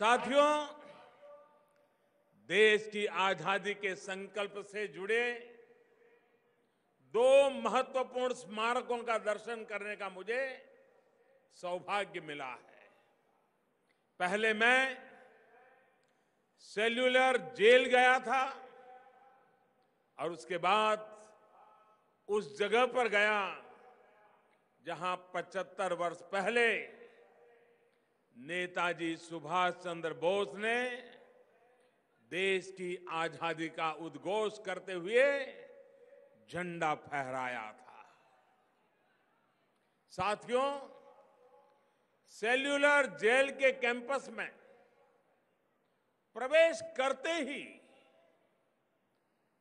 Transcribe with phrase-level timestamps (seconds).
[0.00, 0.66] साथियों,
[2.48, 5.24] देश की आज़ादी के संकल्प से जुड़े
[7.14, 10.40] दो महत्वपूर्ण स्मारकों का दर्शन करने का मुझे
[11.56, 12.88] सौभाग्य मिला है।
[14.20, 14.96] पहले मैं
[16.64, 18.42] सेल्यूलर जेल गया था
[20.18, 21.04] और उसके बाद
[22.28, 23.42] उस जगह पर गया
[24.84, 26.66] जहाँ 75 वर्ष पहले
[28.40, 30.78] नेताजी सुभाष चंद्र बोस ने
[32.32, 35.24] देश की आज़ादी का उद्घोष करते हुए
[36.50, 38.04] झंडा फहराया था।
[40.12, 40.70] साथियों,
[42.34, 44.50] सेल्यूलर जेल के कैंपस में
[46.36, 47.62] प्रवेश करते ही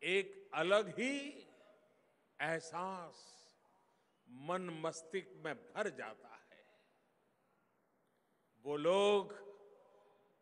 [0.02, 1.14] एक अलग ही
[2.40, 3.26] एहसास
[4.28, 6.29] मन मस्तिष्क में भर जाता
[8.70, 9.32] वो लोग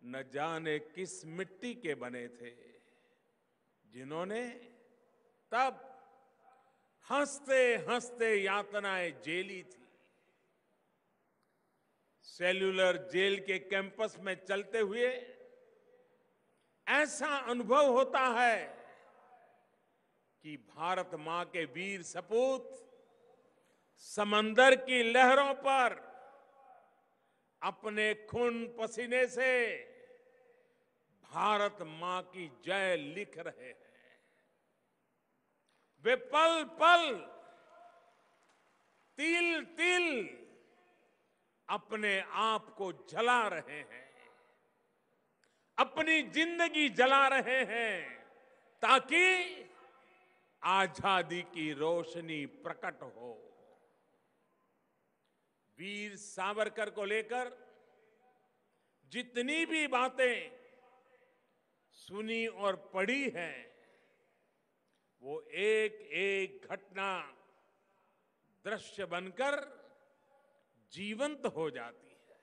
[0.02, 2.50] न जाने किस मिट्टी के बने थे,
[3.86, 4.42] जिन्होंने
[5.52, 5.80] तब
[7.08, 9.86] हँसते हँसते यातनाएँ जेली थी।
[12.26, 15.08] सेल्यूलर जेल के कैंपस में चलते हुए
[16.88, 18.60] ऐसा अनुभव होता है
[20.44, 22.76] कि भारत माँ के वीर सपूत
[24.06, 25.96] समंदर की लहरों पर
[27.62, 29.52] अपने खून पसीने से
[31.24, 33.76] भारत माँ की जय लिख रहे हैं।
[36.06, 37.14] वे पल पल,
[39.18, 40.30] तिल तिल
[41.70, 44.06] अपने आप को जला रहे हैं।
[45.78, 48.18] अपनी ज़िंदगी जला रहे हैं
[48.84, 49.26] ताकि
[50.62, 53.47] आज़ादी की रोशनी प्रकट हो।
[55.80, 57.52] वीर सावरकर को लेकर
[59.12, 60.52] जितनी भी बातें
[61.98, 63.66] सुनी और पढ़ी हैं,
[65.24, 67.10] वो एक एक घटना
[68.66, 69.60] दृश्य बनकर
[70.94, 72.40] जीवंत हो जाती है।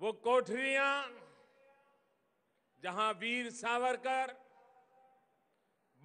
[0.00, 0.94] वो कोठरियाँ,
[2.82, 4.32] जहाँ वीर सावरकर,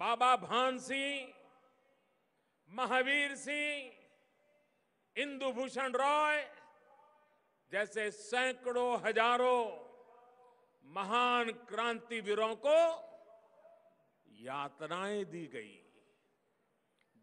[0.00, 1.32] बाबा भान सिंह,
[2.70, 3.95] महावीर सिंह
[5.16, 6.42] इंदु भूषण रॉय
[7.72, 9.62] जैसे सैकड़ों, हज़ारों
[10.84, 12.76] महान क्रांतिवीरों को
[14.42, 15.80] यातनाएँ दी गई,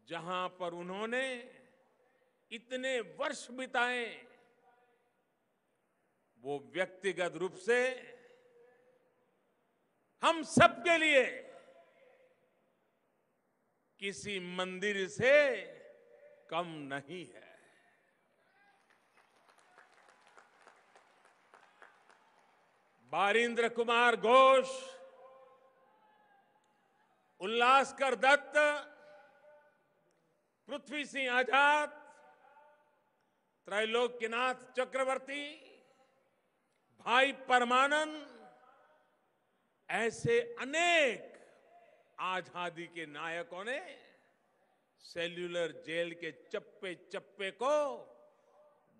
[0.08, 1.26] जहाँ पर उन्होंने
[2.50, 4.04] इतने वर्ष बिताए,
[6.44, 7.80] वो व्यक्तिगत रूप से
[10.22, 11.24] हम सबके लिए
[14.00, 15.32] किसी मंदिर से
[16.50, 17.53] कम नहीं है।
[23.14, 24.70] बारिंद्र कुमार घोष,
[27.40, 28.56] उल्लासकर दत्त,
[30.68, 31.92] पृथ्वी सिंह आज़ाद,
[33.68, 35.44] त्रैलोक्यनाथ चक्रवर्ती,
[37.06, 38.16] भाई परमानंद,
[39.88, 41.22] ऐसे अनेक
[42.24, 43.78] आज़ादी के नायकों ने
[45.04, 47.76] सेल्यूलर जेल के चप्पे चप्पे को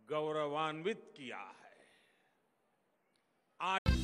[0.08, 1.62] गौरवान्वित किया है।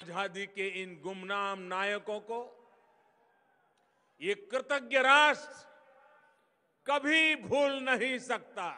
[0.00, 2.38] आज़ादी के इन गुमनाम नायकों को
[4.20, 5.68] ये कृतज्ञ राष्ट्र
[6.86, 8.68] कभी भूल नहीं सकता।